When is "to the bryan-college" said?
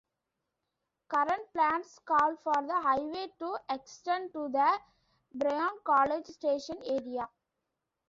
4.33-6.25